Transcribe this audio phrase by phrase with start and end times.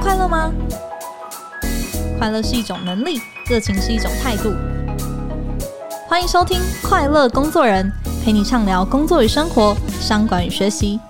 [0.00, 0.52] 快乐吗？
[2.18, 4.54] 快乐是一种能力，热情是一种态度。
[6.08, 6.58] 欢迎收听
[6.88, 7.90] 《快乐工作人》，
[8.24, 11.00] 陪你畅聊工作与生活、商管与学习。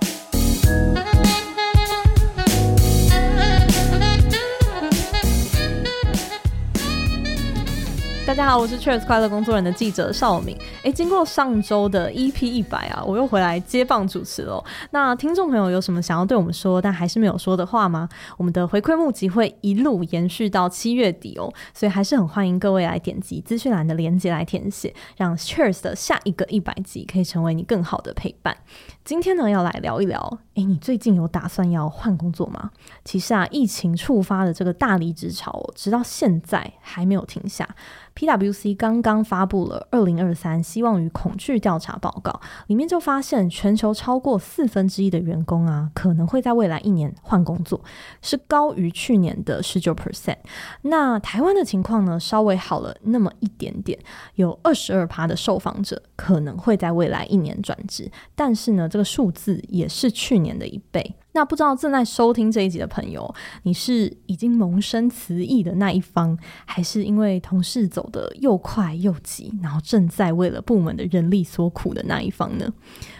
[8.29, 10.55] 大家好，我是 Cheers 快乐工作人的记者邵敏。
[10.83, 14.63] 诶，经过上周的 EP 一百啊，我又回来接棒主持了。
[14.91, 18.07] 那听众朋友有什么想要对我们说，但还是没有说的话吗？
[18.37, 28.55] 我们的回馈募集会一路延续到七月底哦，所以还是很欢迎各位来点击资讯栏的链接来填写，让 Cheers 的下一个一百集可以成为你更好的陪伴。
[29.05, 32.69] 今天呢，要来聊一聊，诶，你最近有打算要换工作吗？
[33.03, 37.67] 其实啊，疫情触发的这个大离职潮，直到现在还没有停下。
[38.15, 47.81] PwC 刚刚发布了二零二三希望与恐惧调查报告，里面就发现全球超过四分之一的员工啊，可能会在未来一年换工作，
[48.21, 50.35] 是高于去年的十九 percent。
[50.81, 53.97] 那台湾的情况呢，稍微好了那么一点点，
[54.35, 61.15] 有二十二趴的受访者可能会在未来一年转职，但是呢，这个数字也是去年的一倍。
[61.31, 66.35] 那不知道正在收听这一集的朋友，你是已经萌生词意的那一方，
[66.65, 72.67] 还是因为同事走得又快又急，然后正在为了部门的人力所苦的那一方呢？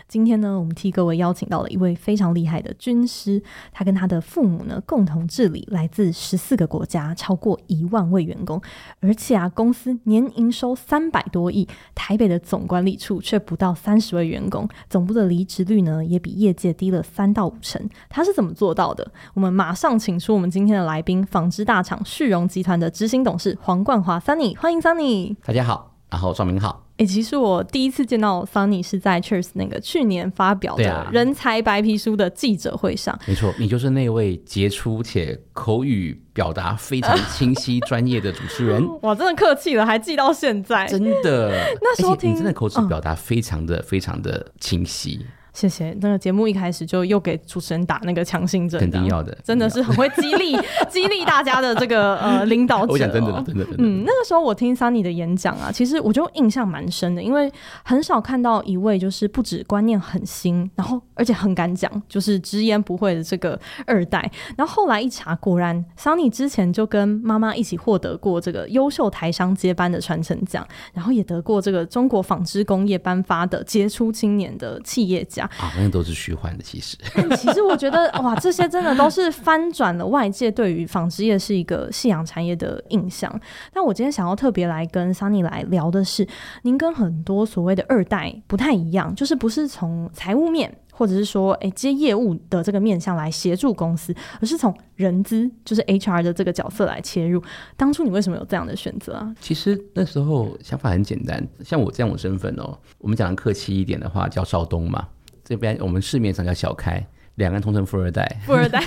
[0.09, 3.39] 今天呢，我们替各位邀请到了一位非常厉害的军师，
[3.71, 8.59] 他跟他的父母呢共同治理来自十四个国家，超过一万位员工，
[9.01, 17.79] 而且啊，公司年营收三百多亿，台北的总管理处却不到三十位员工，总部的离职率呢也比业界低了三到五成。
[18.09, 19.11] 他是怎么做到的？
[19.35, 25.35] 我们马上请出我们今天的来宾，纺织大厂旭荣集团的执行董事黄冠华 Sunny，欢迎 Sunny。
[25.45, 26.88] 大家好，然后赵明好。
[26.99, 33.13] 诶、欸，其实我第一次见到 Sunny 是在 Cheers 那个去年发表的人才白皮书的记者会上。
[33.15, 38.85] 啊、没错，你就是那位杰出且口语表达非常 清晰、专业的主持人。
[39.01, 40.85] 哇，真的客气了，还记到现在。
[40.87, 41.51] 真的，
[41.81, 45.25] 那时候听你真的口齿表达非常的、嗯、非常的清晰。
[45.53, 45.95] 谢谢。
[46.01, 50.55] 那个节目一开始就又给主持人打那个强心针，肯定要的，真的是很会激励
[50.89, 52.93] 激励大家的这个呃领导者、 喔。
[52.93, 53.77] 我讲真的，真的，真的。
[53.79, 57.51] 嗯，那个时候我听 Sunny 的演讲啊，其实我就印象蛮深的，因为
[57.83, 64.29] 很少看到一位就是不止观念很新，然后而且很敢讲，就是直言不讳的这个二代。
[64.55, 75.49] 然后后来一查，果然 Sunny 之前就跟妈妈一起获得过这个优秀台商接班的传承奖，然后也得过这个中国纺织工业颁发的杰出青年的企业家。
[75.59, 76.97] 啊，那都是虚幻的，其实。
[77.37, 83.33] 其实我觉得，哇，这些真的都是翻转了外界对于纺织业是一个夕阳产业的印象。
[83.73, 86.27] 但我今天想要特别来跟 Sunny 来聊的是，
[86.63, 97.41] 您跟很多所谓的二代不太一样，就是不是从财务面，或者是说，哎，接业务的这个面向来协助公司，而是从人资，就是 HR 的这个角色来切入。
[97.77, 99.35] 当初你为什么有这样的选择啊？
[99.39, 105.07] 其实那时候想法很简单，像我这样的身份哦，我们讲的客气一点的话，叫少东嘛。
[105.49, 108.39] 这边我们市面上叫小开，两岸通称富二代。
[108.45, 108.79] 富二代，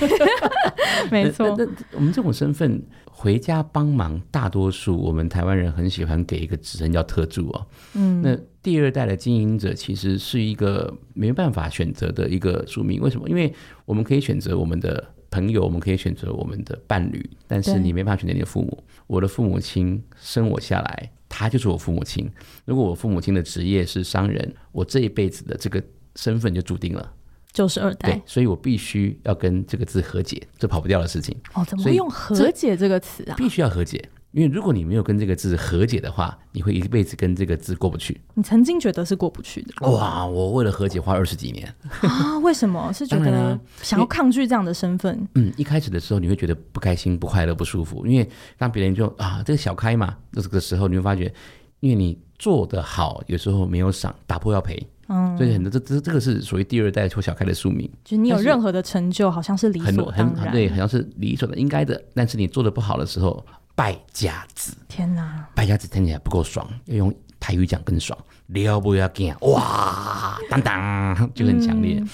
[1.10, 1.56] 没错。
[1.58, 2.80] 那我们这种身份
[3.10, 7.66] 回家帮忙，大多数我们台湾人很喜欢给一个职称叫特助哦。
[7.94, 13.00] 嗯，那第二代的经营者其实是一个没办法选择的一个宿命。
[13.00, 13.28] 为什么？
[13.28, 13.52] 因为
[13.84, 18.84] 我们可以选择我们的朋友，我们可以选择我们的伴侣，但是你没办法选择你的父母。
[19.08, 22.30] 我的父母亲生我下来，他就是我父母亲。
[22.64, 25.82] 如果我父母亲的职业是商人，我这一辈子的这个。
[26.16, 27.12] 身份就注定了，
[27.52, 31.36] 就是二代，对，所以我必须要跟这个字和解，这跑不掉的事情。
[31.54, 33.34] 哦，怎么会用和解这个词啊？
[33.36, 38.20] 必须要和解，因为如果你没有跟这个字和解的话，你会一辈子跟这个字过不去。
[38.34, 39.90] 你曾经觉得是过不去的？
[39.90, 42.38] 哇，我为了和解花二十几年啊？
[42.38, 42.90] 为什么？
[42.92, 45.28] 是觉得想要抗拒这样的身份？
[45.34, 51.32] 嗯，一开始的时候你会觉得不开心、不快乐、不舒服，因为当别人就啊，这个小开嘛，这个时候你会发觉，
[51.80, 54.84] 因为你做得好，有时候没有赏，打破要赔。
[55.12, 62.02] 嗯，所以很多这这这个是属于第二代或小开的宿命，就你有任何的成就，好像是理所当然，对，好像是理所的应该的。
[62.14, 63.44] 但是你做的不好的时候，
[63.74, 71.98] 败家子，天哪，败家子听起来不够爽，要用台语讲更爽，了不要紧，哇，当当就很强烈。
[72.00, 72.08] 嗯、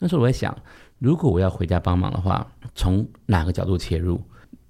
[0.00, 0.52] 那时候我在想，
[0.98, 2.44] 如果我要回家帮忙的话，
[2.74, 4.20] 从哪个角度切入？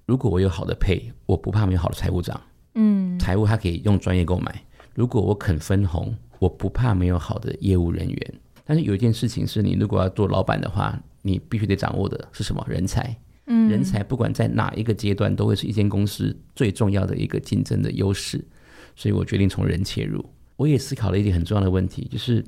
[0.05, 2.39] 如果我有好的配，我不怕没有好的财务长，
[2.75, 4.63] 嗯，财务他可以用专业购买。
[4.93, 6.15] 如果我肯分红。
[6.41, 8.33] 我不怕没有好的业务人员，
[8.65, 12.65] 但是有一件事情是你如果要做老板的话，你必须得掌握的是什么？
[12.67, 13.15] 人才。
[13.45, 18.43] 嗯，人才不管在哪一个阶段，都会是一间公司最重要的一个竞争的优势。
[18.95, 20.25] 所以我决定从人切入。
[20.55, 22.43] 我也思考了一点很重要的问题，就是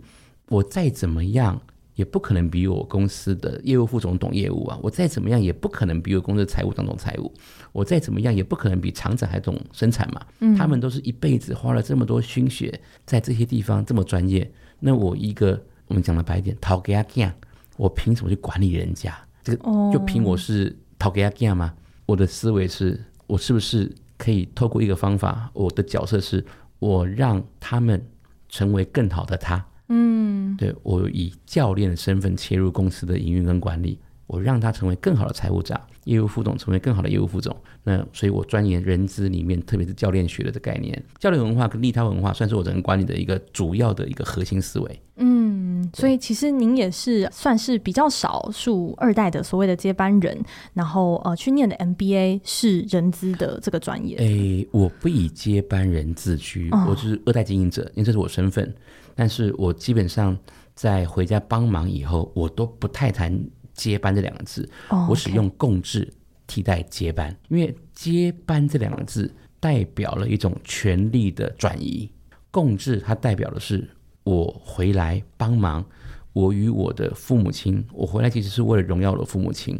[0.49, 1.61] 我再怎么样
[1.95, 7.31] 也不可能比我公司的业务副总懂业务啊，我再怎么样也不可能比我公司的财务总懂财务，
[7.71, 10.21] 我再怎么样也不可能比厂长还懂生产嘛。
[10.39, 14.49] 嗯，他们都是一辈子花了这么多心血在这些地方这么专业，
[14.79, 17.31] 那我一个我们讲的白一点，头家囝，
[17.77, 19.15] 我凭什么去管理人家？
[19.43, 21.73] 这个就凭我是讨给阿干吗？
[22.05, 26.43] 我的思维是，我是不是可以透过一个方法，我的角色是
[26.79, 28.03] 我让他们
[28.49, 29.63] 成为更好的他。
[29.95, 37.55] 嗯，对，我以教练的身份切入公司的营运跟管理，我让他成为更好的财务长，业务副总成为更好的业务副总。
[37.83, 45.01] 那所以，我钻研人资里面，特别是教练学的这概念，教练文化跟利他文化，算是我整个管理的一个主要的一个核心思维。
[45.17, 50.41] 嗯，所以其实您也是算是比较少数二代的所谓的接班人，
[50.73, 54.15] 然后呃，去念的 MBA 是人资的这个专业。
[54.17, 58.73] 诶，我不以接班人自居，哦、我就是二代经营者，因为这是我身份。
[59.15, 60.37] 但是我基本上
[60.73, 63.37] 在回家帮忙以后，我都不太谈
[63.73, 65.09] 接班这两个字，oh.
[65.09, 66.11] 我使用共治
[66.47, 72.09] 替代接班，因为接班这两个字代表了一种权力的转移，
[72.51, 73.87] 共治它代表的是
[74.23, 75.85] 我回来帮忙，
[76.33, 79.79] 我与我的父母亲，我回来其实是为了荣耀我的父母亲，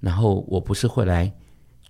[0.00, 1.32] 然后我不是会来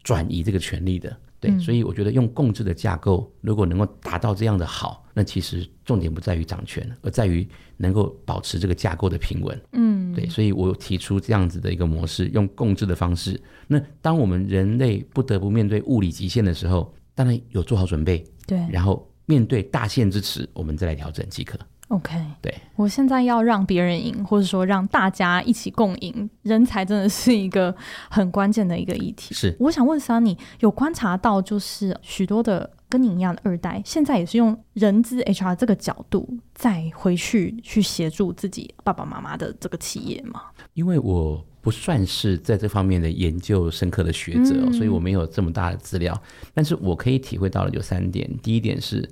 [0.03, 1.17] 转移这个权力的。
[1.47, 7.47] 对，所以我觉得用共治的架构，如果能够达到这样的好，那其实重点不在于掌权，而在于
[7.77, 9.61] 能够保持这个架构的平稳。
[9.73, 13.41] 嗯，对，所以我提出这样子的一个模式，用共治的方式。
[13.67, 18.25] 那当我们人类不得不面对物理极限的时候，当然有做好准备。
[18.47, 21.59] 对，然后面对大限之时，我们再来调整即可。
[21.89, 27.75] OK，对，我现在要让别人赢，或者说让大家一起共赢，人才真的是一个
[28.09, 29.35] 很关键的一个议题。
[29.35, 40.41] 是，我想问 Sunny，有观察到就是许多的跟你一样的二代，现在也是用人资 HR 这个角度再回去去协助自己爸爸妈妈的这个企业吗？
[40.73, 46.19] 因为我不算是在这方面的研究深刻的学者，嗯，所以我没有这么大的资料，
[46.55, 48.29] 但是我可以体会到的有三点。
[48.43, 49.07] 第一点是。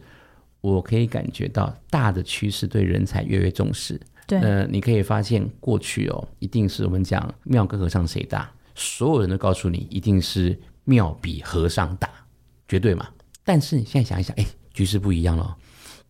[0.62, 4.00] 我可以感觉到大的趋势对人才越来越重视。
[4.26, 12.08] 对，呃，你可以发现过去哦，一定是我们讲庙跟和尚谁大，所有人都告诉你一定是庙比和尚大，
[12.68, 13.06] 绝对嘛。
[13.44, 15.54] 但是你现在想一想，哎，局势不一样了。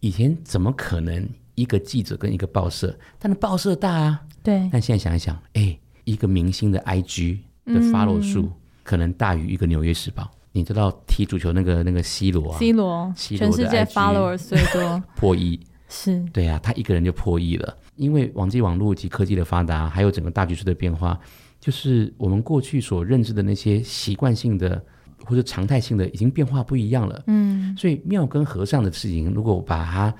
[0.01, 4.23] 以前怎么可能一个记者跟一个报社，但是报社大啊？
[4.43, 4.69] 对。
[4.71, 8.53] 但现在想一想，哎，一个明星的 IG 的 follow 数
[8.83, 10.31] 可能大于一个纽约时报。
[10.53, 15.59] 你知道踢足球那个那个 C 罗啊？C 罗，全世界 followers 最多， 破亿，
[15.89, 17.77] 是对啊，他一个人就破亿了。
[17.97, 21.19] 因为网际网络及科技的发达，还有整个大局势的变化，
[21.59, 24.83] 就是我们过去所认知的那些习惯性的
[25.25, 27.23] 或者常态性的，已经变化不一样了。
[27.29, 30.15] 嗯，所以庙跟和尚的事情，如果把它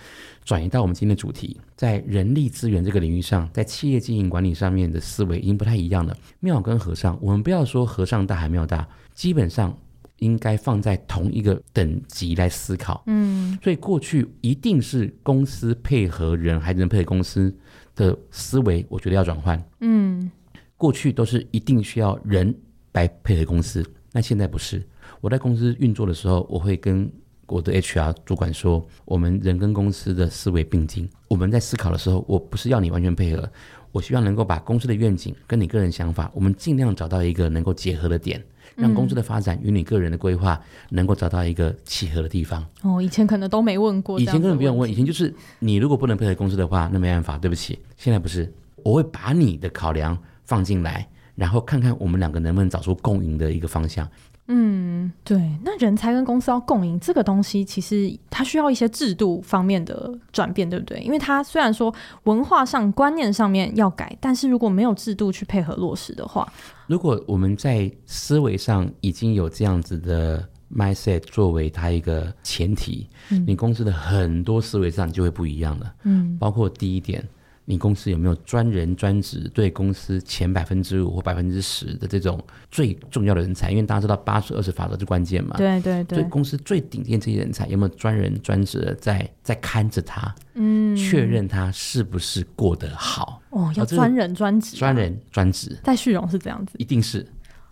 [0.45, 6.17] 转移到我们今天的主题，在人力资源这个领域上，在企业经营管理上面的思维已经不太一样了。
[6.41, 9.77] 庙跟和尚，我们不要说和尚大还庙大，基本上。
[10.23, 17.53] 应该放在同一个等级来思考，嗯，所以过去一定是公司配合人，还是人配合公司
[17.97, 20.31] 的思维，我觉得要转换，嗯，
[20.77, 22.55] 过去都是一定需要人
[22.93, 24.81] 来配合公司，那现在不是。
[25.21, 27.11] 我在公司运作的时候，我会跟
[27.49, 33.51] 我的 HR 主管说，我们人跟公司的思维并进，我们在思考的时候，我不是要你完全配合，
[33.91, 38.41] 我希望能够把公司的愿景跟你个人想法，我们尽量找到一个能够结合的点。
[38.77, 40.61] 让公司的发展与你个人的规划
[40.91, 42.65] 能够找到一个契合的地方。
[42.83, 47.79] 哦，以前可能都没问过，以前根本不用问，以前就是你如果不能配合公司的话，那没办法，对不起。
[47.97, 48.53] 现在不是，
[48.83, 54.09] 我会把你的考量放进来，然后看看我们两个能不能找出共赢的一个方向。
[54.49, 60.99] 嗯，对，那人才跟公司要共赢这个东西，其实它需要一些制度方面的转变，对不对？
[60.99, 66.47] 因为它虽然说文化上、观念上面要改，但是如果没有制度去配合落实的话，
[66.93, 75.95] 如果我们在思维上已经有这样子的 mindset 作为它一个前提，嗯，你公司的很多思维上就会不一样了。
[76.03, 77.27] 嗯，包括第一点。
[77.65, 83.71] 你公司有没有专人专职对公司前百分之五或百分之十的这种最重要的人才？
[83.71, 85.57] 因为大家知道八十二十法则是关键嘛。
[85.57, 86.19] 对对对。
[86.19, 90.35] 所以公司最顶尖这些人才有没有专人专职的在在看着他？
[90.55, 90.97] 嗯。
[90.97, 93.41] 确认他是不是过得好？
[93.51, 94.77] 哦，要专人专职。
[94.77, 95.79] 专人专职。
[95.85, 96.75] 在旭荣是这样子。
[96.79, 97.27] 一定是，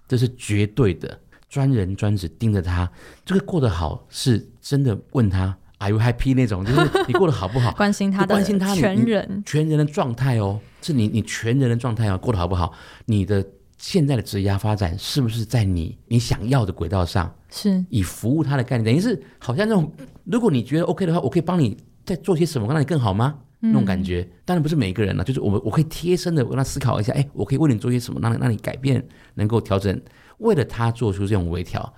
[0.07, 1.19] 这是绝对的。
[1.49, 2.89] 专人专职盯着他，
[3.25, 5.57] 这个过得好是真的问他。
[5.81, 7.73] Are you happy 那种，就是你过得好不好？
[7.77, 12.73] 关心他的，关心他全人全人的状态哦，是你你全人的状态哦，过得好不好？
[13.07, 13.43] 你的
[13.79, 17.35] 现在的职业发展是不是在你你想要的轨道上？
[17.51, 19.91] 是以服务他的概念，等于是好像那种，
[20.25, 23.39] 如果你觉得 OK 的话，我可以帮你再做些什么，让你更好吗？
[23.63, 24.27] 那种感觉。
[24.45, 29.03] 当然不是每一个人了，就是我们我可以贴身的跟他思考一下，哎，我可以为你做些什么，让你让你改变，
[29.35, 29.99] 能够调整，
[30.39, 31.93] 为了他做出这种微调。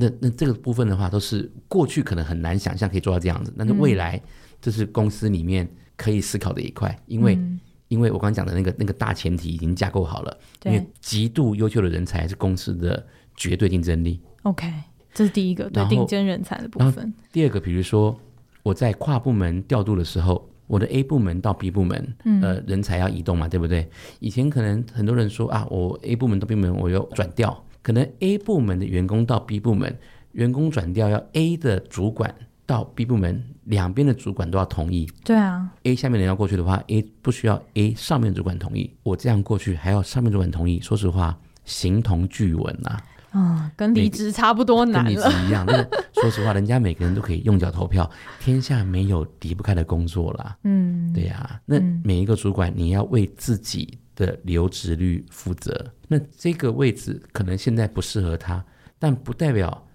[0.00, 4.20] 那那这个部分的话，都是过去可能很难想象可以做到这样子，但是未来
[4.60, 13.04] 这是公司里面可以思考的一块，因为、嗯、因为我刚刚讲的那个那个大前提已经架构好了，因为极度优秀的人才是公司的
[13.36, 14.20] 绝对竞争力。
[14.42, 14.72] OK，
[15.12, 17.12] 这是第一个对顶尖人才的部分。
[17.32, 18.16] 第二个，比如说
[18.62, 23.90] 我在跨部门调度的时候，我的 A 部门到 B 部门，嗯、呃，人才要移动嘛，对不对？
[24.20, 27.64] 以前可能很多人说啊，我 A 部门到 B 部门，我要转调。
[27.88, 29.98] 可能 A 部门的员工到 B 部门，
[30.32, 32.34] 员工转调要 A 的主管
[32.66, 35.10] 到 B 部门，两边的主管都要同意。
[35.24, 40.78] 对啊，A 下面人要过去的话，A 不需要 A 上面主管同意，我这样过去还要上面主管同意。
[40.82, 43.02] 说实话，形同巨文啊。
[43.30, 45.10] 啊，跟离职差不多难了。
[45.10, 45.64] 跟离职一样。
[45.66, 45.88] 那个
[46.20, 50.58] 说实话，人家每个人都可以用脚投票，天下没有离不开的工作啦。
[50.64, 51.60] 嗯，对呀、啊。
[51.64, 55.92] 那每一个主管，你要为自己的留职率负责。
[56.08, 58.62] 那这个位置可能现在不适合他，
[58.98, 59.86] 但不代表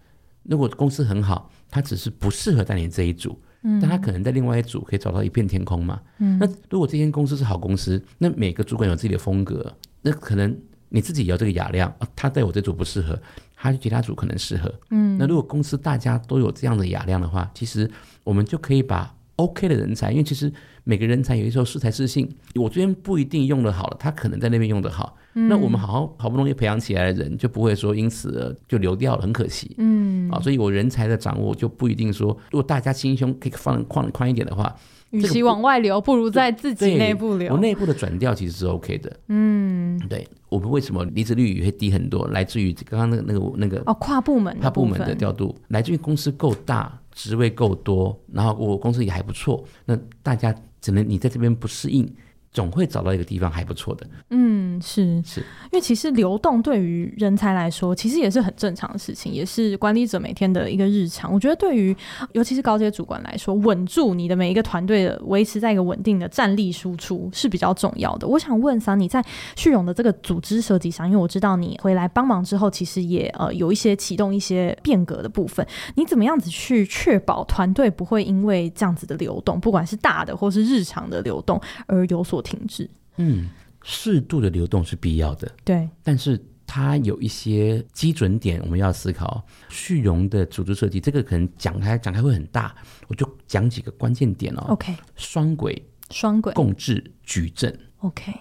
[0.44, 3.38] 如果公司很好，他只是不适合带领这一组。
[3.64, 6.02] 嗯，但他可能在另外一组可以找到一片天空嘛。
[6.20, 10.58] 嗯，那如果这间公司是好公司，那每个主管有自己的风格，那可能。
[10.96, 13.20] 你自己也有这个雅量，他在我这组不适合，
[13.56, 14.72] 他去其他组可能适合。
[14.92, 17.90] 嗯，那如果公司大家都有这样的雅量的话，其实
[18.24, 25.18] 我们就可以把 OK 的人才，因为其实每个人才有一时候适才适性，我这边不一定用的好了，他可能在那边用的好。
[25.36, 29.74] 嗯，那我们好好好不容易培养起来的人，就不会说因此就流掉了，很可惜。
[29.78, 34.76] 嗯，啊，所以我人才的掌握就不一定说，如果大家心胸可以放宽宽一点的话。
[35.12, 37.54] 与其往外流，不如在自己内部流。
[37.54, 39.16] 我内部的转调其实是 OK 的。
[39.28, 42.28] 嗯，对，我们为什么离职率也会低很多？
[42.30, 50.52] 来自于刚刚那个那个那个哦，跨部门跨部门的调度，来自于公司够大，职位够多，然后我公司也还不错，那大家
[50.84, 52.06] 只能你在这边不适应。
[52.54, 54.06] 总会找到一个地方还不错的。
[54.30, 61.34] 嗯，是是，因为其实流动对于人才来说，其实也是很正常的事情，也是管理者每天的一个日常。
[61.34, 61.96] 我觉得对于
[62.34, 68.28] 尤其是高阶主管来说，稳住你的每一个团队的维持在一个稳定的战力输出是比较重要的。
[68.28, 69.24] 我想问桑，你在
[69.56, 83.50] 旭荣的这个组织设计上，因为我知道你回来帮忙之后，其实也呃有一些启动一些变革的部分，你怎么样子去确保团队不会因为这样子的流动，不管是大的或是日常的流动而有所停滞，嗯，
[83.82, 89.44] 适度的流动是必要的，对，但是它有一些基准点，我们要思考。
[89.70, 92.76] 旭荣的组织设计，这个可能讲开讲开会很大，
[93.08, 94.66] 我就讲几个关键点哦。
[94.68, 97.80] OK，双轨、双轨共治矩阵。
[98.00, 98.32] OK，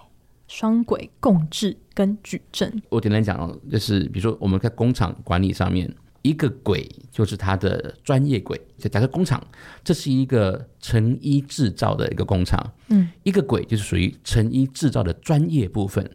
[0.47, 2.81] 双轨共治跟矩阵。
[2.89, 5.91] 我简单讲哦，就是比如说我们在工厂管理上面。
[6.23, 9.45] 一个鬼就是它的专业鬼，就假设工厂，
[9.83, 16.09] 这是一个成衣制造的一个工厂，嗯，一个鬼就是属于成衣制造的专业部分，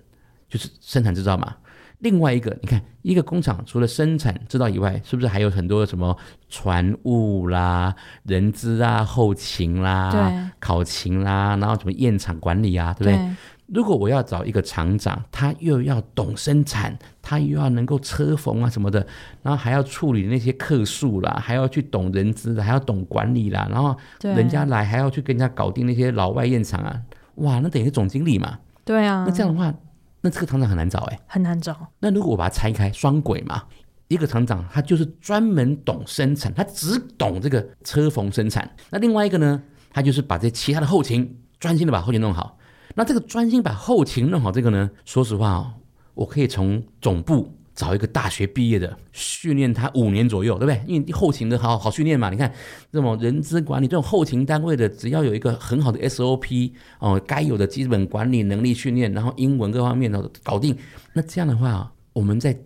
[0.49, 1.55] 就是生产制造嘛。
[2.01, 6.17] 另外一个，你看一个工厂除了生产制造以外，是不是还有很多什么
[6.49, 13.17] 船务啦、人资啊、后勤啦、考勤啦，然后什么验厂管理啊，对不对？
[13.17, 13.37] 对
[13.69, 19.07] 如果我要找一个厂长，他又要懂生产，他又要能够车缝啊什么的，
[19.43, 26.99] 然后还要处理那些客诉啦，还要去懂人资的，还要懂管理啦，然后人家来还要去跟人家搞定那些老外验厂啊，
[27.37, 28.59] 哇，那等于是总经理嘛？
[28.87, 29.75] 对啊，那这样的话，
[30.23, 31.77] 那这个厂长很难找哎、欸，很难找。
[31.99, 33.65] 那如果我把它拆开，双轨嘛，
[34.09, 42.58] 一个厂长他就是专门懂生产，他只懂这个车缝生产，那另外一个呢，他就是把这其他的后勤专心的把后勤弄好。
[42.95, 45.73] 那这个专心把后勤弄好，这个呢，说实话哦，
[46.15, 50.83] 我可以从总部找一个大学毕业的，训练他五年左右，对不对？
[50.87, 52.29] 因为后勤的好好训练嘛。
[52.31, 52.53] 你看
[52.91, 60.77] 这种人资管理这种后勤单位的，只要有一个很好的 SOP 哦，该有的基本管理能力训练，然后英文各方面的搞定。
[61.13, 62.59] 那这样的话，我们在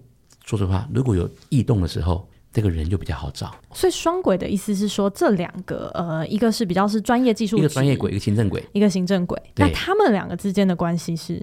[0.45, 2.27] 说实话，如果有异动的时候。
[2.53, 9.41] 这个人就比较好找，所以双轨的意思是说，这两个呃，一个是比较是专业技术，一个专业轨，一个行政轨，一个行政轨。
[9.57, 11.43] 那他们两个之间的关系是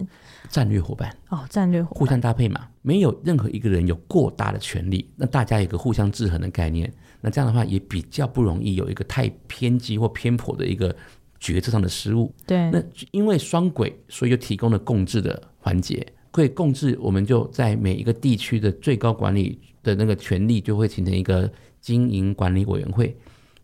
[0.49, 10.95] 战略伙伴哦，战略伙伴，互相搭配嘛，没有任何一个人有过大的权利，那大家有一个互相制衡的概念，那这样的话也比较不容易有一个太偏激或偏颇的一个
[11.39, 12.31] 决策上的失误。
[12.45, 19.59] 对，那因为双轨，所以就提供了共治的环节，可以共治，我们就在每一个地区的最高管理。
[19.83, 23.15] 的那个权力就会形成一个经营管理委员会，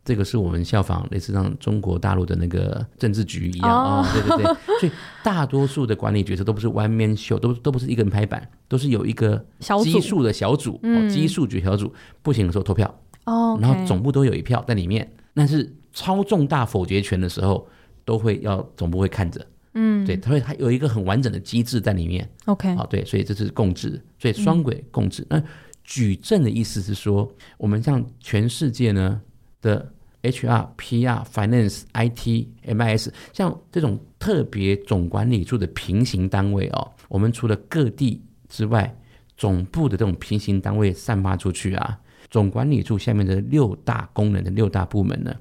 [0.04, 4.06] 这个是我们效仿类似像中国大陆的那个政治局一样啊、哦。
[4.06, 4.92] 哦，对对对，所以
[5.24, 9.44] 大多数的管理角色都不是 one man show，都都不是一个人拍板，都是有一个
[9.84, 17.68] 基数的小组，哦，基数局小组不行的时候投票，哦，然后总部都有一票在里面，但是超重大否决权的时候，
[18.04, 19.46] 都会要总部会看着。
[19.78, 22.26] 嗯，对，它会还有一个很完整的机制在里面。
[22.46, 25.22] OK，好，对，所以这是共治，所以双轨共治。
[25.24, 25.44] 嗯、那
[25.86, 29.22] 矩阵的意思是说，我们像全世界呢
[29.62, 38.98] 的 HR、PR、Finance、IT、MIS，像这种特别总管理处的平行单位哦，我们除了各地之外，
[39.38, 42.00] 总部的这种平行单位散发出去啊，
[42.32, 45.36] 总管理处下面的六大功能的六大部门呢，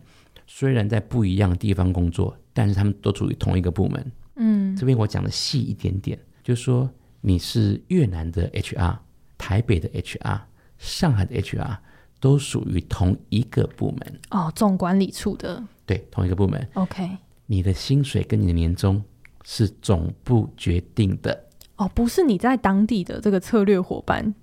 [0.46, 4.12] 虽然在不一样的地方工作，但是他们都处于同一个部门。
[4.36, 6.90] 嗯，这边我讲的细一点点，就是说
[7.22, 8.98] 你是越南的 HR、
[9.44, 10.40] 台北的 HR、
[10.78, 11.76] 上海的 HR，
[12.18, 14.20] 都属于同一个部门。
[14.30, 16.66] 哦，总管理处的，对，同一个部门。
[16.72, 17.10] OK，
[17.44, 19.04] 你的薪水跟你的年终
[19.44, 21.44] 是总部决定的。
[21.76, 24.34] 哦，不是你在当地的这个策略伙伴，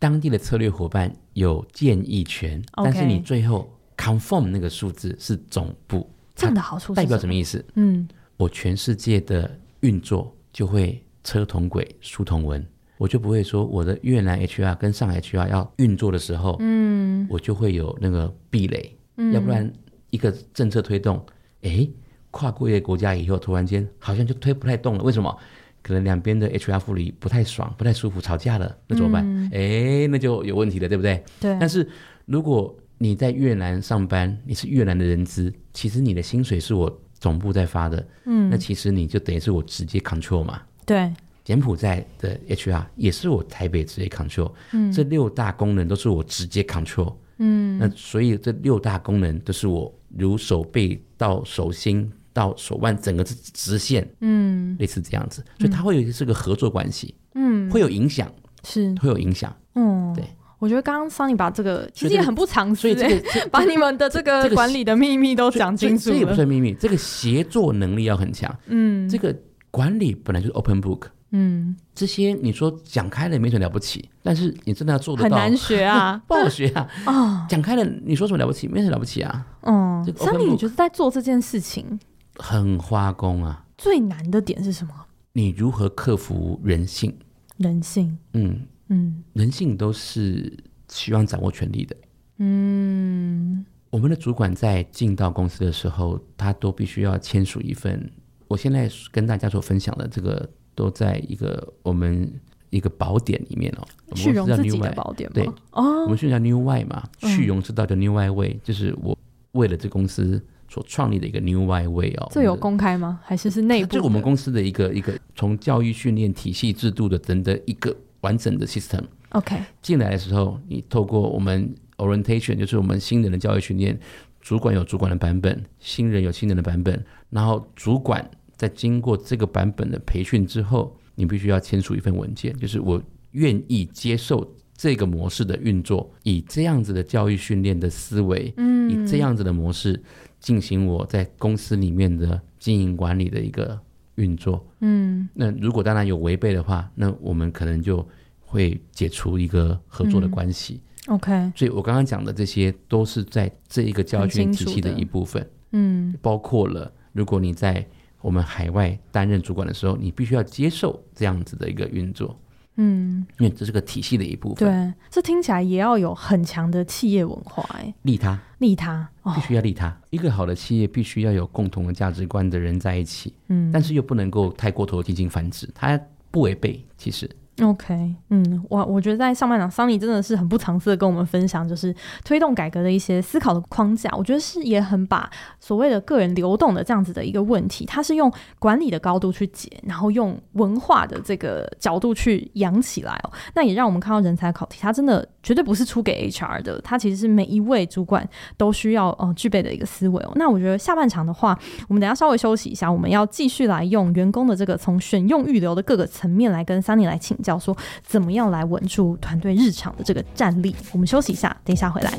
[0.00, 7.64] 当地的策略伙伴有建议权，okay, 但是你最后 confirm 那个数字是总部，这样的好处代表什么意思？
[7.76, 8.08] 嗯。
[8.36, 9.48] 我全世界的
[9.80, 12.66] 运作就会车同轨，书同文，
[12.98, 19.72] 我就不会说我的越南 HR 跟上海 HR 要运作的时候，嗯，我就会有那个壁垒，嗯，要不然
[20.10, 21.24] 一个政策推动，
[21.62, 21.88] 哎，
[22.30, 25.34] 跨过一个国家以后，突然间好像就推不太动了，为什么？
[25.82, 29.24] 可能两边的 HR 护理不太爽，不太舒服，吵架了，那怎么办？
[29.52, 31.24] 哎，嗯，那就有问题了，对不对？
[31.40, 31.56] 对。
[31.58, 31.88] 但是
[32.26, 37.00] 如果你在越南上班，你是越南的人资，其实你的薪水是我。
[37.20, 41.12] 总部在发的，嗯，那其实你就等于是我直接 control 嘛，对，
[41.48, 58.30] 柬埔寨的 HR 也是我台北直接 control，嗯，这六大功能都是我直接 control，嗯，那所以这六大功能都是我如手背到手心到手腕整个是直线，嗯，类似这样子，所以它会有是个合作关系，嗯，会有影响，
[58.62, 60.22] 是会有影响，嗯，对。
[60.58, 66.14] 我觉得刚刚 Sunny 把这个其实也很不藏私，所以这个把你们的这个管理的秘密都讲清楚了。
[66.14, 68.54] 这也不算秘密，这个协作能力要很强。
[68.66, 69.34] 嗯，这个
[69.70, 71.06] 管理本来就是 open book。
[71.30, 76.88] 嗯，这些你说讲开了也没什么了不起，但是你真的要做得到，很难学啊， 不好学啊。
[77.06, 78.66] 哦，讲开了你说什么了不起？
[78.68, 79.46] 没什么了不起啊。
[79.62, 81.98] 嗯，Sunny 你觉得在做这件事情
[82.36, 83.64] 很花工啊？
[83.76, 84.94] 最难的点是什么？
[85.32, 87.16] 你如何克服人性？
[87.58, 88.66] 人性，嗯。
[88.90, 90.50] 嗯，人性都是
[90.88, 91.94] 希望掌握权力的。
[92.38, 98.10] 嗯，我们的主管在进到公司的时候，他都必须要签署一份。
[98.46, 102.32] 我现在跟大家所分享的这个，都在一个我们
[102.70, 103.82] 一个宝典里面哦。
[104.14, 105.34] 旭荣自己的宝典吗？
[105.34, 109.18] 对，哦，我们是叫 New Y 嘛，旭荣知道叫 New Y Way，就是我
[109.52, 112.28] 为了这公司所创立的一个 New Y Way 哦。
[112.30, 113.18] 这有公开吗？
[113.24, 113.94] 还是是内部？
[113.94, 117.96] 就我们公司的一个一个从教育训练体系制度的等的一个。
[118.22, 119.00] 完整的 system。
[119.28, 123.96] OK，进来的时候，你透过我们 orientation，就是我们新人的教育训练，
[124.40, 139.98] 主管有主管的版本，新人有新人的版本，然后主管在经过这个版本的培训之后，你必须要签署一份文件，就是我愿意接受这个模式的运作，以这样子的教育训练的思维，嗯，以这样子的模式
[140.38, 143.80] 进行我在公司里面的经营管理的一个。
[144.18, 148.04] 运作，嗯，那如果当然有违背的话，那我们可能就
[148.40, 150.80] 会解除一个合作的关系。
[151.06, 157.86] 嗯、OK，所以我刚刚讲的这些都是在这一个教育体系的一部分，嗯，包括了如果你在
[158.20, 162.38] 我们海外担任主管的时候，你必须要接受这样子的一个运作。
[162.80, 164.68] 嗯，因为这是个体系的一部分。
[164.68, 169.88] 对，这听起来也要有很强的企业文化，哎，利他，利他，必须要利他。
[169.88, 169.96] 哦。
[170.10, 176.00] 一个好的企业必须要有共同的价值观的人在一起，嗯，但是又不能够太过头进行繁殖，它
[176.30, 177.28] 不违背，其实。
[177.60, 181.94] OK，嗯，我我觉得在上半场桑尼真的是很不藏私的跟我们分享，就是
[182.24, 184.08] 推动改革的一些思考的框架。
[184.16, 193.32] 我觉得是也很把所谓的个人流动的这样子的一个问题，他是用管理的高度去解，然后用文化的这个角度去养起来哦。
[193.54, 200.32] 那也让我们看到人才考题，它真的绝对不是出给 HR 的，它其实是每一位主管都需要呃具备的一个思维哦。
[200.34, 201.58] 那我觉得下半场的话，
[201.88, 207.58] 我们等下稍微休息一下，我们要继续来用员工的这个从选用预留的各个层面来跟 Sunny 来请教。
[207.58, 210.76] 说怎么样来稳住团队日常的这个战力？
[210.92, 212.12] 我们休息一下，等一下回来。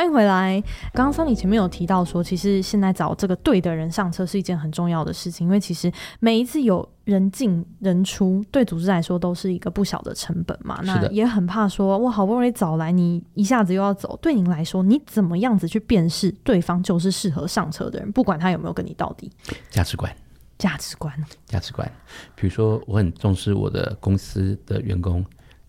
[0.00, 0.58] 欢迎回来。
[0.94, 10.80] 刚刚 Sunny 前面有提到说，其实现在找这个对的人上车是一件很重要的事情，因为其实每一次有人进人出，对组织来说都是一个不小的成本嘛。
[10.84, 18.10] 那也很怕说，我好不容易找来你，一下子又要走，对您来说，你怎么样子去辨识对方就是适合上车的人？
[18.10, 19.30] 不管他有没有跟你到底。
[19.68, 20.10] 价值观。
[20.56, 21.12] 价值观？
[21.44, 21.86] 价值观，
[22.34, 25.22] 比如说我很重视我的公司的员工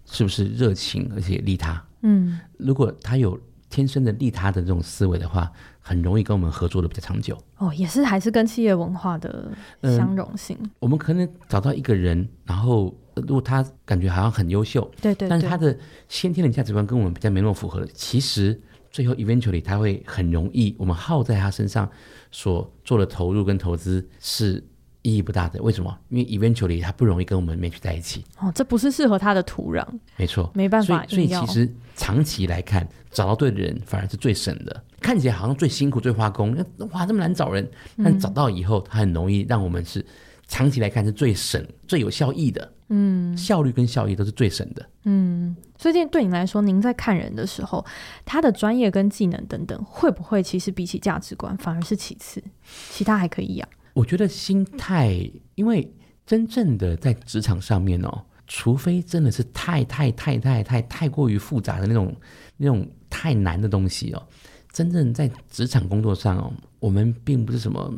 [0.05, 1.83] 是不是热情而且利他。
[2.03, 3.37] 嗯，如果他有
[3.71, 7.35] 天生的利他的这种思维的话，很容易跟我们合作的比较长久。
[7.57, 10.55] 哦，也是还是跟企业文化的相容性。
[10.61, 15.75] 嗯，我们可能找到一个人，然后如果他感觉好像很优秀，对，对对，但是他的
[16.07, 18.61] 先天的价值观跟我们比较没那么符合，其实。
[18.93, 21.89] 最后，eventually，他会很容易，我们耗在他身上
[22.29, 24.61] 所做的投入跟投资是
[25.01, 25.61] 意义不大的。
[25.61, 25.97] 为什么？
[26.09, 28.23] 因为 eventually，它不容易跟我们 match 在一起。
[28.39, 29.85] 哦，这不是适合它的土壤。
[30.17, 31.05] 没错，没办法。
[31.07, 34.83] 所以，所以其实长期来看，找到对的人反而是最省的。
[34.99, 36.55] 看起来好像最辛苦、最花工，
[36.91, 37.69] 哇，这么难找人。
[38.03, 40.05] 但找到以后，它很容易让我们是
[40.47, 42.71] 长期来看是最省、最有效益的。
[42.93, 44.85] 嗯，效率跟效益都是最省的。
[45.05, 47.83] 嗯，所以对你来说，您在看人的时候，
[48.25, 52.43] 他的专业跟技能等等，会不会其实比起价值观反而是其次，
[52.91, 53.67] 其他还可以养？
[53.93, 55.91] 我觉得心态，因为
[56.25, 62.15] 真正的在职场上面哦，除非真的是太太太太太太过于复杂的那种
[62.57, 64.23] 那种太难的东西哦，
[64.71, 67.93] 真正在职场工作上哦，我们并不是什么。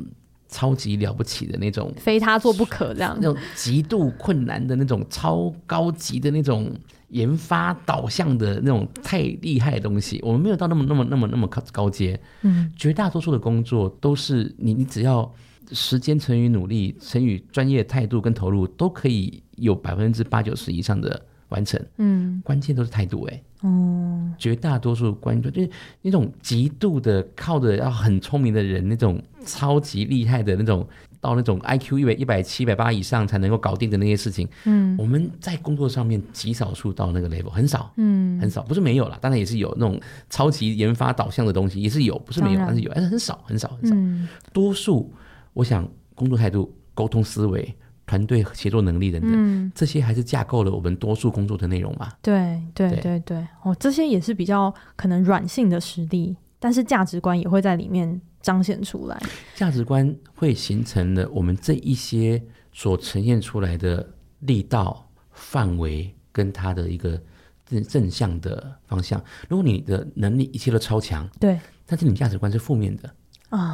[0.50, 3.18] 超级了不起的那种，非他做不可这样。
[3.20, 6.72] 那种极度困难的那种超高级的那种
[7.08, 12.22] 研发导向的那种太厉害的东西，我们没有到那么那么那么那么高高阶。
[12.44, 15.34] 嗯，绝大多数的工作都是你你只要
[15.72, 21.80] 时间乘以努力乘以专业态度跟投入，都可以有百分之八九十以上的完成。
[21.98, 23.44] 嗯，关键都是态度哎、欸。
[23.68, 25.70] 哦，绝大多数观众就是
[26.02, 30.86] 那种极度的靠着要很聪明的人，那种超级厉害的那种，
[31.22, 34.46] 到那种 IQ 一百一百七百八以上才能够搞定的那些事情。
[34.66, 39.98] 嗯，我们在工作上面极少数到那个 level，很少，嗯，很少，不是没有啦，当然也是有那种
[40.30, 43.96] 超级研发导向的东西，也是有，不是没有，但是有，但是很少，很少，很少。
[43.96, 45.10] 嗯，多数，
[45.54, 47.76] 我想工作态度、沟通思维。
[48.06, 52.12] 团队协作能力等等，嗯，这些还是架构了我们多数工作的内容嘛？
[52.22, 59.18] 对对对对，对，哦，这些也是比较可能软性的实力，但是价值观也会在里面彰显出来。
[59.56, 64.06] 价值观会形成了我们这一些所呈现出来的
[64.40, 67.20] 力道范围跟它的一个
[67.66, 69.18] 正正向的方向。
[69.48, 73.10] 如果你的能力一切都超强，对，但是你价值观是负面的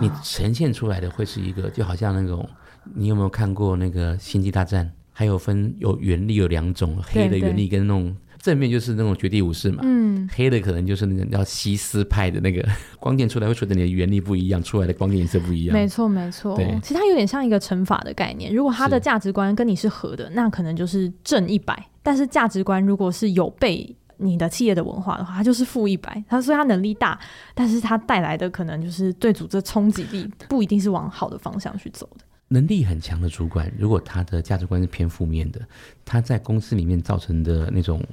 [0.01, 2.47] 你呈现出来的会是一个就好像那种。
[2.95, 4.85] 你有没有看过那个《星际大战》？
[5.11, 9.81] 还有分有原力有两种，黑的原力跟那种正面就是那种绝地武士嘛。
[9.83, 12.65] 嗯，黑的可能就是那种叫西斯派的那个
[12.99, 15.73] 光电出来会随着你的原力不一样，出来的光电颜色不一样。
[15.73, 18.51] 没错没错，对，其实它有点像一个乘法的概念。
[18.55, 26.23] 如果他的价值观跟你是合的，那可能就是正一百；但是价值观如果是有悖你的企业的文化的话，它就是负一百。
[26.27, 27.19] 他说他能力大，
[27.55, 32.25] 但是他带来的可能就是对组织冲击力不一定是往好的方向去走的。
[32.49, 35.61] 能力很强的主管，如果他的价值观是偏负面的，
[36.03, 38.03] 他在公司里面造成的那种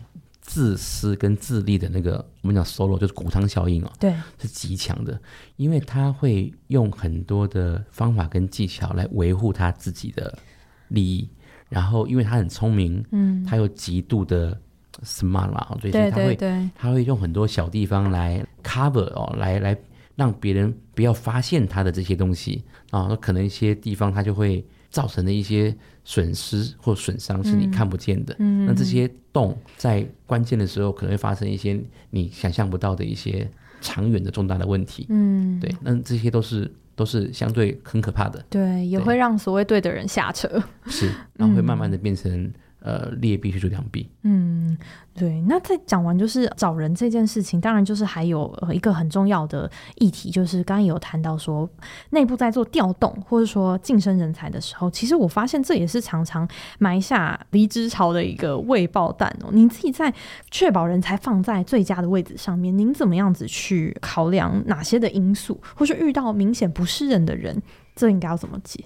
[0.42, 5.18] 自私跟自利的那个，我们讲 solo 就是骨汤效应哦，对，是极强的，
[5.56, 10.38] 因为他会用很多的方法跟技巧来维护他自己的
[10.88, 11.28] 利益，
[11.70, 14.60] 然后因为他很聪明，嗯，他又极度的
[15.04, 19.76] smart 嘛，所以他会对对对，他会用很多小地方来 cover 哦，来来。
[20.16, 28.34] 让别人不要发现他的这些东西啊，那可能一些地方他就会造成的一些损失或损伤是你看不见的。
[28.38, 31.78] 嗯，那这些洞在关键的时候可能会发生一些
[32.08, 33.46] 你想象不到的一些
[33.82, 35.04] 长远的重大的问题。
[35.10, 38.42] 嗯，对，那这些都是都是相对很可怕的。
[38.48, 40.48] 对，也会让所谓对的人下车。
[40.86, 42.50] 是，然后会慢慢的变成。
[42.80, 44.08] 呃，劣币驱逐良币。
[44.22, 44.76] 嗯，
[45.12, 45.40] 对。
[45.48, 51.68] 那在讲完就是找人这件事情，当然就是还有一个很重要的议题，就是刚刚有谈到说，
[52.10, 56.46] 内部在做调动或者说晋升人才的时候，其实我发现这也是常常
[56.78, 59.48] 埋下离职潮的一个未爆弹哦。
[59.50, 60.12] 您自己在
[60.52, 67.60] 确保人才放在最佳的位置上面，您怎么样子去考量哪些的因素，或是遇到明显不适任的人，
[67.96, 68.84] 这应该要怎么解？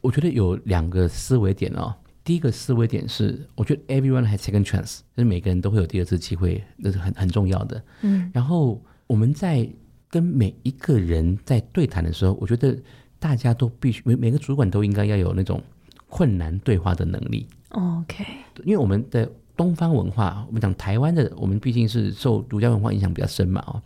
[0.00, 1.94] 我觉得有两个思维点哦。
[2.24, 7.82] 第一个思维点是，我觉得 everyone has second chance，就是每个人都会有第二次机会，那是很很重要的。
[8.02, 9.68] 嗯，然后我们在
[10.08, 12.76] 跟每一个人在对谈的时候，我觉得
[13.18, 15.60] 大家都必须每每个主管都应该要有那种
[16.08, 17.46] 困难对话的能力。
[17.70, 18.24] OK，
[18.64, 23.82] 因为我们的东方文化，我们讲台湾的，我们毕竟是受儒家文化影响比较深嘛，哦，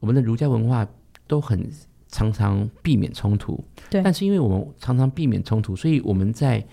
[0.00, 0.86] 我们的儒家文化
[1.26, 1.70] 都很
[2.08, 3.62] 常常避免冲突。
[3.90, 6.66] 对，但是因为我们常常避免冲突，所以我们在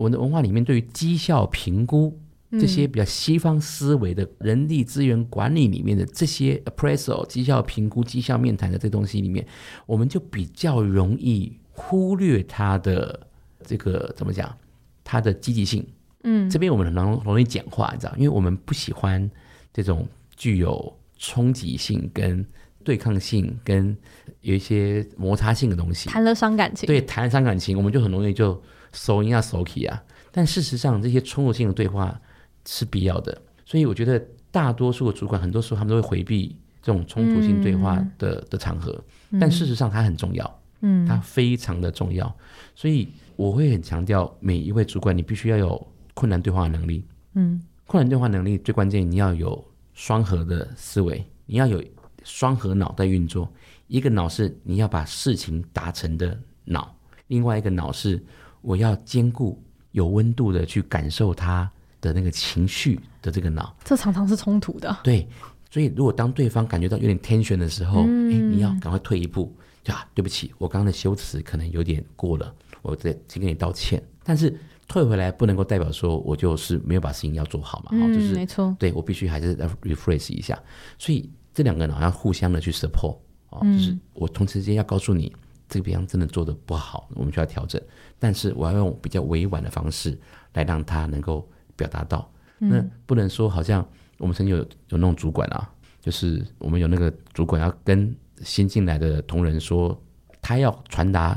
[0.00, 2.18] 我们的文化里面，对于绩效评估
[2.52, 9.46] 这些比较西方思维的人力资源管理里面的这些 appraisal 绩效评估、绩效面谈的这东西里面，
[9.84, 13.28] 我们就比较容易忽略它的
[13.62, 14.56] 这个怎么讲，
[15.04, 15.86] 它的积极性。
[16.24, 19.30] 嗯，这边我们很容容易简化，你知道，因为我们不喜欢
[19.70, 22.42] 这种具有冲击性、跟
[22.82, 23.94] 对抗性、跟
[24.40, 26.08] 有一些摩擦性的东西。
[26.08, 28.60] 谈了伤感情，对，谈了伤感情，我们就很容易就
[28.92, 30.02] 收音啊、收起啊。
[30.30, 32.20] 但事实上，这些冲突性的对话
[32.66, 33.40] 是必要的。
[33.64, 39.02] 所以我觉得大多数的主管，很多时候他们都会回避这种冲突性对话的、嗯、的场合。
[39.40, 42.32] 但事实上，它很重要，嗯，它非常的重要。
[42.74, 45.86] 所以我会很强调，每一位主管，你必须要有。
[46.12, 47.02] 困难对话的能力，
[47.34, 51.82] 嗯，困难对话能力最关键，你要有双核的思维，你要有
[52.24, 53.50] 双核脑袋运作。
[53.86, 56.94] 一个脑是你要把事情达成的脑，
[57.28, 58.22] 另外一个脑是
[58.60, 61.70] 我要兼顾有温度的去感受他
[62.00, 63.74] 的那个情绪的这个脑。
[63.84, 64.96] 这常常是冲突的。
[65.02, 65.26] 对，
[65.70, 74.02] 所以如果当对方感觉到有点 tension 的时候，嗯，你要赶快退一步，就啊，对不起，我刚刚的修辞可能有点过了，我再先跟你道歉。
[74.24, 74.58] 但是。
[74.90, 80.60] 退回来不能够代表说我就是没有把事情要做好嘛，嗯，就是没错，对我必须还是要 rephrase 一下，
[80.98, 83.16] 所以这两个脑要互相的去 support
[83.50, 85.32] 啊，就是我同时间要告诉你
[85.68, 87.80] 这个地方真的做的不好，我们需要调整，
[88.20, 90.16] 但是我要用比较委婉的方式
[90.52, 93.84] 来让他能够表达到，那不能说好像
[94.18, 95.68] 我们曾经有有那种主管啊，
[96.00, 100.00] 就是我们有那个主管要跟新进来的同仁说，
[100.40, 101.36] 他要传达。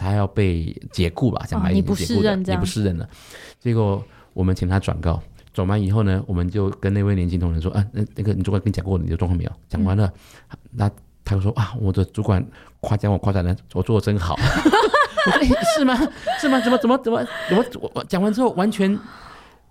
[0.00, 3.10] 他要被解雇吧，讲白一点，解雇的，你不是人了。
[3.58, 4.00] 结果
[4.32, 5.20] 我们请他转告，
[5.52, 9.50] 转完以后呢，我们就跟那位年轻同仁说：“啊，那那个你主管跟你讲过你的状况没有？
[9.68, 10.06] 讲完了，
[10.50, 10.88] 嗯、那
[11.24, 12.46] 他就说啊，我的主管
[12.78, 14.36] 夸奖我，夸奖的我做的真好。
[15.28, 15.94] 我说”哎，是吗？
[16.40, 16.60] 是吗？
[16.60, 17.64] 怎么怎么怎么怎么？
[17.80, 18.98] 我我讲完之后完全。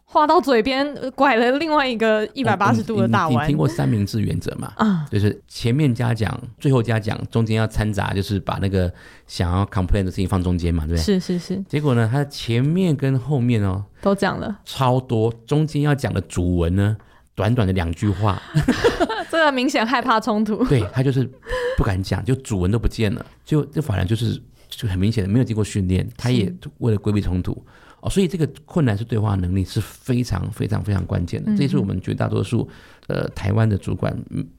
[0.09, 3.43] 话到嘴边，拐了另外一个一百八十度的大弯。
[3.43, 4.71] 你听过三明治原则吗？
[4.77, 8.89] 啊，就是前面加奖，最后加奖，中间要掺杂，就是把那个
[9.27, 11.03] 想要 complain 的事情放中间嘛，对不对？
[11.03, 11.61] 是是是。
[11.67, 16.95] 结果呢，他前面跟后面哦都讲了超多，中间要讲的主文呢，
[17.35, 18.41] 短短的两句话。
[19.29, 20.63] 这个明显害怕冲突。
[20.67, 21.29] 对，他就是
[21.75, 27.65] 不敢讲，就主文都不见了，就这反而就是就很明显的没有经过训练，他也为了规避冲突。
[27.99, 32.69] 哦，所以这个困难是对话能力是非常非常非常关键的，这也是我们绝大多数
[33.07, 34.15] 呃台湾的主管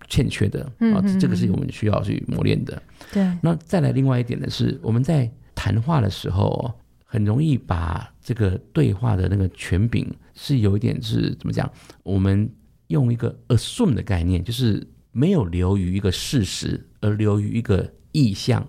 [0.08, 2.82] 欠缺的啊，这个是我们需要去磨练的。
[3.12, 6.72] 对，那再来另外一点呢，是我们在谈话的时候，
[7.04, 11.70] 很容易把这个对话的那个权柄是有一点是怎么讲？
[12.02, 12.50] 我们
[12.88, 18.66] 用一个 assume 的概念，就是没有留于一个事实，而留于一个意象，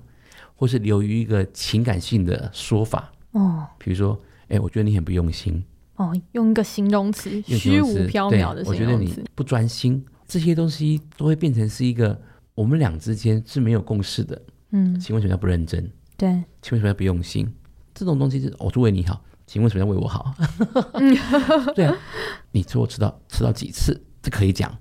[0.59, 3.09] 或是留于一个情感性的说法。
[3.31, 4.19] 哦，比如说。
[4.49, 5.63] 哎，我觉得你很不用心
[5.97, 8.69] 哦，用一个形容词，虚无缥缈的形容词。
[8.71, 12.19] 我觉得你不专心，这些东西都会变成是一个
[12.55, 14.41] 我们俩之间是没有共识的。
[14.71, 15.87] 嗯，请问什么叫不认真？
[16.17, 16.29] 对，
[16.63, 17.47] 请问什么叫不用心？
[17.93, 20.33] 这种东西是我是为你好，请问什么叫为我好？
[21.75, 21.95] 对啊，
[22.51, 24.01] 你吃我吃到吃到几次？
[24.23, 24.75] 这可以讲，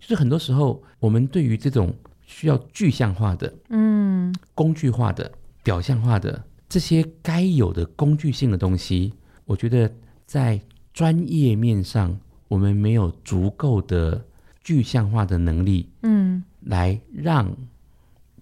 [0.00, 1.94] 就是很多时候我们对于这种
[2.32, 5.30] 需要具象化的、嗯，工具化的、
[5.62, 6.42] 表象化的。
[6.66, 9.12] 这些该有的工具性的东西，
[9.44, 9.92] 我觉得
[10.24, 10.58] 在
[10.94, 12.18] 专业面上，
[12.48, 14.24] 我们没有足够的
[14.64, 17.54] 具象化的能力，嗯，来让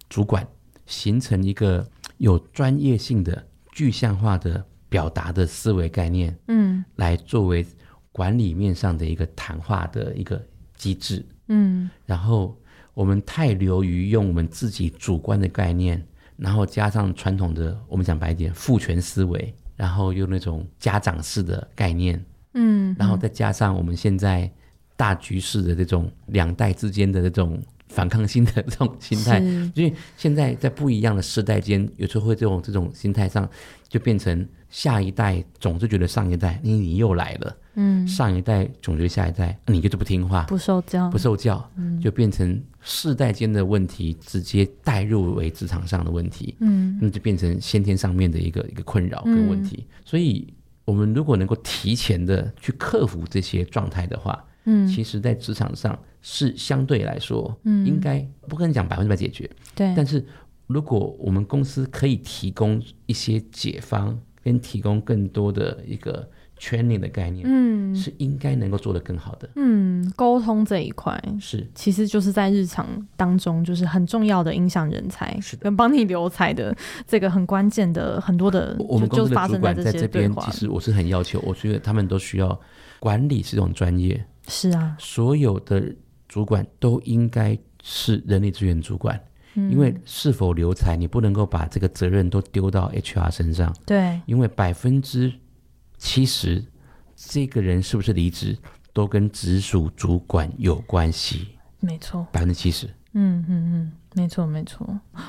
[0.08, 0.46] 主管
[0.86, 1.84] 形成一个
[2.18, 7.66] 有专业性的具象化的表达的思维概念，嗯，来作为
[8.12, 10.40] 管理面上的一个谈话的一个
[10.76, 12.56] 机制，嗯，然后
[12.94, 16.04] 我们太流于用我们自己主观的概念。
[16.36, 22.16] 然后加上传统的，我们讲白一点，父权思维，然后用那种家长式的概念，
[22.54, 24.50] 嗯，嗯，然后再加上我们现在
[24.96, 29.38] 大局势的这种两代之间的这种反抗心的这种心态，
[29.74, 33.48] 因为现在在不一样的世代间，有时候会这种这种心态上，
[33.88, 37.56] 就变成下一代总是觉得上一代，你你又来了。
[37.74, 49.86] 嗯，上一代总觉得下一代，你就是不听话，不受教，不受教，嗯，就变成世代间的问题，直接带入为职场上的问题，嗯，那就变成先天上面的一个一个困扰跟问题。
[49.88, 50.52] 嗯，所以，
[50.84, 60.24] 我们如果能够提前的去克服这些状态的话，嗯，其实在职场上是相对来说，嗯，应该不跟你讲百分之百解决，对，但是
[60.66, 66.28] 如果我们公司可以提供一些解方，跟提供更多的一个。
[66.62, 69.48] training 的概念，嗯，是应该能够做得更好的。
[69.56, 78.76] 嗯，沟通这一块是，其实就是在日常当中就是很重要的影响人才，是跟帮你留才的这个很关键的很多的。
[78.78, 82.60] 我们公司的主管在这边，其实我是很要求，我觉得他们都需要
[82.98, 84.22] 管理是一种专业。
[84.46, 85.90] 是啊，所有的
[86.30, 89.20] 主管都应该是人力资源主管，
[89.56, 93.74] 因为是否留才，你不能够把这个责任都丢到 HR 身上。
[93.84, 95.32] 对，因为百分之
[95.98, 96.64] 七十，
[97.16, 98.56] 这个人是不是离职，
[98.92, 101.48] 都跟直属主管有关系。
[101.80, 102.88] 没错，百分之七十。
[103.12, 103.92] 嗯嗯嗯。
[104.14, 104.84] 没错，没错。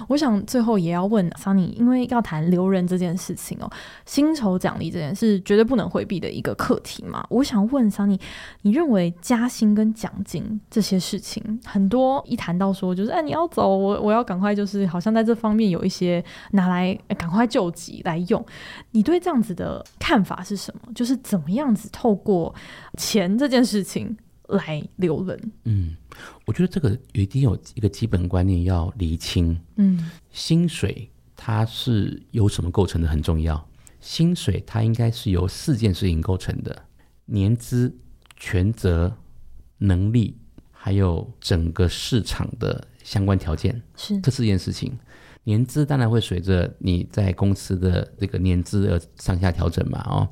[0.08, 3.70] 我想最后也要问 Sunny，因为要谈留人这件事情哦，
[4.08, 7.24] 薪酬奖励这件事绝对不能回避的一个课题嘛。
[7.30, 8.20] 我想问 Sunny，
[8.64, 18.44] 你认为加薪跟奖金这些事情，很多一谈到说就是哎，你要走，我我要赶快，就是好像在这方面有一些拿来赶快救急来用。
[18.90, 20.92] 你对这样子的看法是什么？
[20.96, 22.52] 就是怎么样子透过
[22.98, 24.18] 钱这件事情
[24.52, 25.52] 来留人？
[25.66, 25.96] 嗯。
[26.46, 29.58] 我觉得这个一定有一个基本观念要厘清。
[29.78, 33.68] 嗯，薪水它是由什么构成的很重要。
[34.02, 36.86] 薪水它应该是由四件事情构成的：
[37.26, 37.96] 年资、
[38.36, 39.16] 权责、
[39.78, 40.38] 能力，
[40.72, 43.82] 还有整个市场的相关条件。
[43.96, 44.92] 是这四件事情。
[45.44, 50.00] 年资当然会随着你在公司的这个年资而上下调整嘛。
[50.10, 50.30] 哦，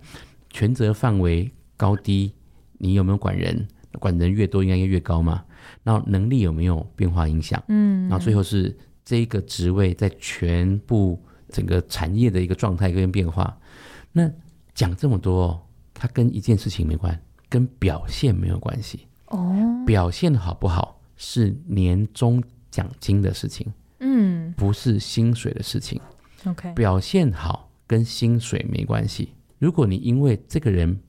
[0.49, 2.34] 权责范围高低，
[2.77, 3.67] 你有没有管人？
[3.93, 5.43] 管人越多，应该越高嘛。
[5.84, 7.62] 然后能力有没有变化影响？
[7.67, 13.58] 嗯，然后最后是这个职位在全部整个产业的一个状态跟变化。
[14.12, 14.30] 那
[14.73, 19.08] 讲这么多，它跟一件事情没关，跟表现没有关系。
[19.28, 25.99] 哦，表现好不好是年终奖金的事情，嗯，不是薪水的事情。
[26.45, 29.34] OK，表现好跟薪水没关系。
[29.58, 30.99] 如果你因为这个人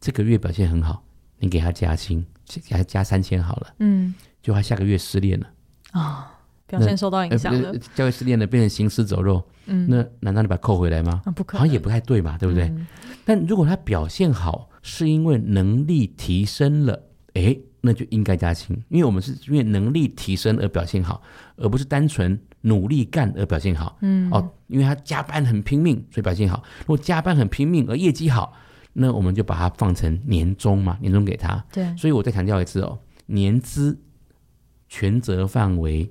[0.00, 1.02] 这个月表现很好，
[1.40, 2.24] 你给他加薪。
[2.68, 5.46] 给他加三千好了，嗯，就他下个月失恋了
[5.92, 6.24] 啊、哦，
[6.66, 11.22] 表现受到影响了，下个月失恋了，变成行尸走肉，嗯，那难道你把他扣回来吗？
[11.26, 12.64] 啊、不可能，好像也不太对吧，对不对？
[12.64, 12.84] 嗯、
[13.24, 17.00] 但如果他表现好，是因为能力提升了，
[17.34, 21.22] 哎，那就应该加薪，因为我们是因为能力提升而表现好，
[21.56, 26.64] 而不是单纯努力干而表现好，嗯，哦，因为他加班很拼命，所以表现好。
[26.80, 28.52] 如果加班很拼命而业绩好。
[28.92, 31.64] 那我们就把它放成年终嘛，年终给他。
[31.72, 33.98] 对，所以我再强调一次哦，年资、
[34.88, 36.10] 权责范围、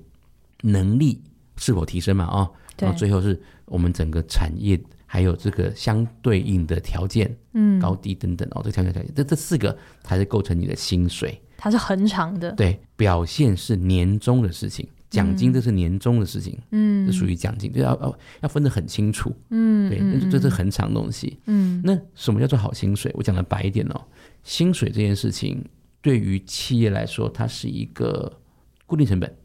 [0.62, 1.22] 能力
[1.56, 2.24] 是否提升嘛？
[2.26, 11.40] 哦，然后最后是我们整个产业还有这个相对应的条件，嗯，高低等等哦，这条件条件，这这四个才是构成你的薪水。
[11.58, 14.88] 它是恒长的，对，表现是年终的事情。
[15.10, 23.10] 奖金这是年终的事情，嗯，这属于奖金，就要要要分得很清楚，嗯，对，那这是很长的东西，嗯，那什么叫做好薪水？
[23.16, 24.00] 我讲的白一点哦，
[24.44, 25.64] 薪水这件事情
[26.00, 28.40] 对于企业来说，它是一个
[28.86, 29.36] 固定成本，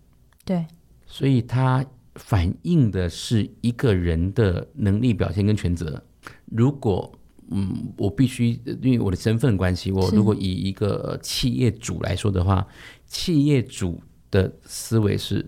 [0.45, 0.63] 对，
[1.07, 5.99] 所以它反映的是一个人的能力表现跟权责。
[6.45, 7.11] 如果
[7.49, 12.67] 嗯，我必须因为我的身份关系，我如果以一个企业主来说的话，
[13.07, 13.99] 企业主
[14.29, 15.43] 的思维是。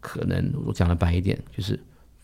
[0.00, 1.78] 可能我讲的白一点，就是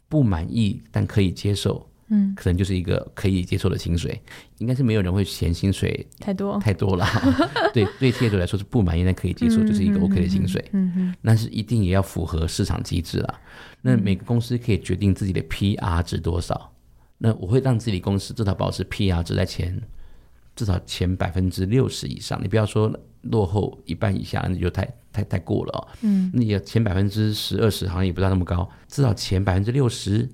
[0.09, 4.21] 不满意但可以接受，嗯，可能就是一个可以接受的薪水，
[4.59, 7.07] 应该是没有人会嫌薪水太多太多了。
[7.75, 10.65] 对，对企业主来说是不满意但可以接受，就是一个 OK 的薪水。
[10.73, 13.41] 嗯嗯，那是一定也要符合市场机制啦。
[13.83, 16.73] 那每个公司可以决定自己的 PR 值多少，
[17.19, 19.81] 那我会让自己公司至少保持 PR 值在前，
[20.55, 22.41] 至少前百分之六十以上。
[22.43, 24.89] 你不要说落后一半以下，那就太。
[25.15, 30.29] 太太过了哦，嗯，那也前百分之十二十好像也不知道那么高，至少前百分之六十，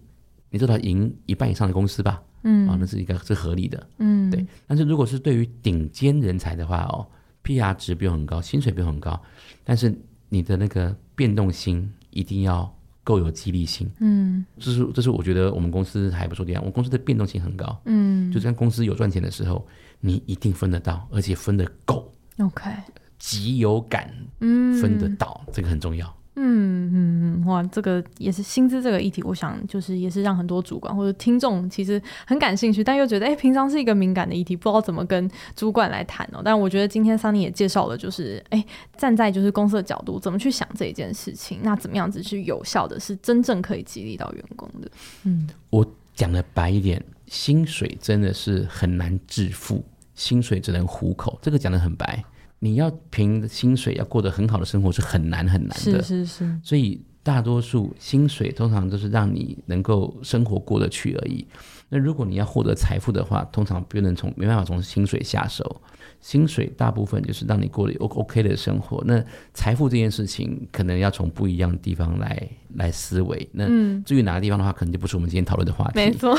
[0.49, 4.45] 你至少赢一半以上的公司吧，嗯，啊，那是一个是合理的，嗯，对。
[4.66, 7.07] 但是如果是对于顶尖人才的话哦
[7.45, 9.21] ，PR 值不用很高，薪水不用很高，
[9.62, 9.95] 但是
[10.31, 19.66] 你的那个变动性一定要够有激励性，嗯，这是这是我觉得我们公司还不错的地方，我们公司的变动性很高，嗯，就算公司有赚钱的时候，
[20.01, 22.71] 你一定分得到，而且分得够，OK。
[23.20, 26.12] 极有感，嗯，分得到，这个很重要。
[26.37, 36.40] 嗯嗯嗯，哇，这个也是薪资这个议题，我想就是也是让很多主管或者听众其实很感兴趣，但又觉得哎，平常是一个敏感的议题，不知道怎么跟主管来谈哦。
[36.42, 38.64] 但我觉得今天 Sunny 也介绍了，就是哎，
[38.96, 44.90] 站在就是公司的角度，怎么去想这一件事情，那怎么样子去有效的是真正可以激励到员工的。
[45.25, 52.25] 嗯，我讲的白一点，薪水真的是很难致富，薪水只能糊口，这个讲的很白。
[52.63, 56.61] 你要凭薪水要过得很好的生活是很难很难的，是是是。
[56.63, 61.46] 所以大多数薪水通常都是让你能够生活过得去而已。
[61.88, 65.81] 那如果你要获得财富的话，通常不能从没办法从薪水下手。
[66.21, 69.02] 薪水大部分就是让你过得 O OK 的生活。
[69.06, 73.48] 那财富这件事情可能要从不一样的地方来来思维。
[73.52, 73.65] 那
[74.02, 75.92] 至于哪个地方的话，可能就不是我们今天讨论的话题。
[75.94, 76.38] 没错。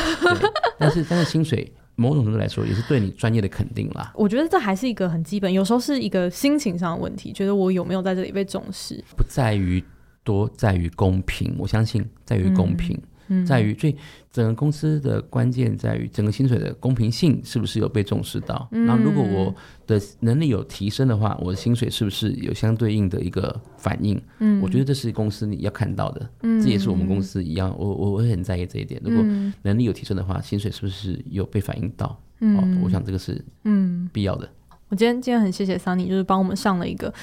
[0.78, 1.72] 但是但是薪水。
[2.02, 4.12] 某种程度来说，也是对你专业的肯定啦。
[4.16, 9.84] 我觉得这还是一个很基本，有时候是一个心情上的问题，觉得我有没有在这里被重视，不在于
[10.24, 12.98] 多在于公平，我相信在于公平。
[12.98, 13.08] 嗯
[13.46, 13.96] 在于，所以
[14.32, 18.68] 整个公司的关键在于整个薪水的公平性是不是有被重视到？
[18.72, 19.54] 那、嗯、如果我
[19.88, 24.22] 的能力有提升的话，我的薪水是不是有相对应的一个反应？
[24.40, 26.30] 嗯，我觉得这是公司你要看到的。
[26.44, 29.02] 嗯，这也是我们公司一样，我我我会很在意这一点。
[29.04, 29.24] 如果
[29.64, 32.22] 能力有提升的话，薪水是不是有被反映到？
[32.40, 34.50] 嗯，哦、我想这个是嗯必要的。
[34.90, 37.14] 我今天今天很谢谢 Sunny，就是帮我们上了一个。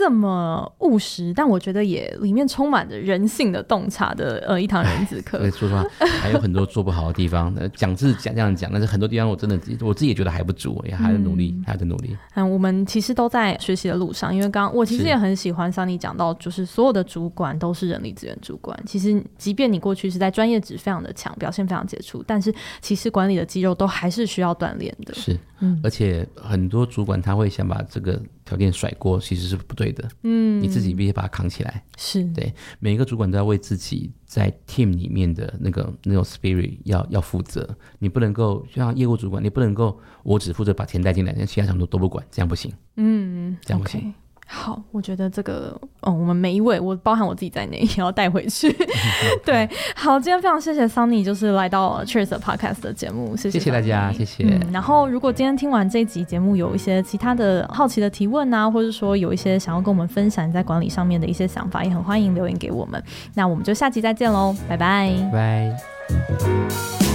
[0.00, 5.38] 这么务实，但我觉得也里面充满着人性的洞察的呃一堂人子课。
[5.50, 5.84] 说实话，
[6.22, 7.54] 还有很多做不好的地方。
[7.74, 12.16] 讲是讲这样讲，但是很多地方我真的我自己也觉得还不足，也还在努力，嗯、还在努力。
[12.34, 14.34] 嗯，我们其实都在学习的路上。
[14.34, 18.74] 因为刚刚我其实也很喜欢 Sunny 讲到，就是所有的主管都是人力资源主管。
[18.86, 25.12] 其实，即便你过去是在专业值非常的强，表现非常杰出，但是其实管理的肌肉都还是需要锻炼的。
[25.12, 28.18] 是，嗯，而且很多主管他会想把这个。
[28.50, 31.84] 条件甩锅其实是不对的，嗯，你自己必须把它扛起来。
[31.96, 37.68] 是对每一个主管都要为自己在 team 里面的那个那种 spirit 要要负责。
[38.00, 42.72] 你不能够像业务主管，你不能够我只负责把钱带进来，但其他什么都不管，这样不行。
[42.96, 44.00] 嗯，这样不行。
[44.00, 44.12] Okay.
[44.52, 48.68] 好，我觉得这个，哦，我们每一位，我包含我自己在内， 也要带回去。
[49.46, 54.72] 对，好，今天非常谢谢 Sunny，就是来到 Cheers Podcast 的节目，谢谢，谢谢大家，谢谢、嗯。
[54.72, 63.00] 然后，如果今天听完这一集节目，有一些其他的好奇的提问啊，或者说有一些想要跟我们分享在管理上面的一些想法，也很欢迎留言给我们。
[63.34, 67.09] 那我们就下期再见喽，拜拜，拜。